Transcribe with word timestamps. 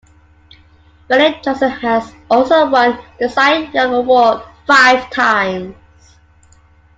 Randy 1.11 1.39
Johnson 1.41 1.69
has 1.69 2.11
also 2.31 2.67
won 2.71 2.97
the 3.19 3.29
Cy 3.29 3.71
Young 3.71 3.93
Award 3.93 4.41
five 4.65 5.07
times. 5.11 5.75